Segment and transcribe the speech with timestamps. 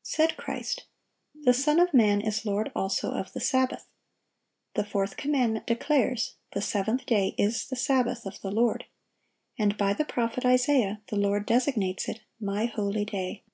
[0.00, 0.84] Said Christ,
[1.42, 3.86] "The Son of man is Lord also of the Sabbath."
[4.72, 8.86] The fourth commandment declares, "The seventh day is the Sabbath of the Lord."
[9.58, 13.44] And by the prophet Isaiah the Lord designates it, "My holy day."